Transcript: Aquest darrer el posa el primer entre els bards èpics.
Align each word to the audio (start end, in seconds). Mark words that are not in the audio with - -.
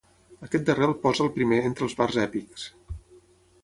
Aquest 0.47 0.65
darrer 0.69 0.87
el 0.87 0.95
posa 1.03 1.23
el 1.27 1.31
primer 1.37 1.61
entre 1.69 1.89
els 1.89 1.97
bards 2.03 2.21
èpics. 2.27 2.69